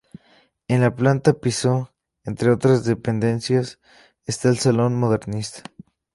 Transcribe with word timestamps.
En 0.67 0.81
la 0.81 0.95
planta 0.95 1.31
piso, 1.33 1.93
entre 2.23 2.49
otras 2.51 2.85
dependencias, 2.85 3.79
está 4.25 4.49
el 4.49 4.57
salón 4.57 4.95
modernista. 4.95 5.61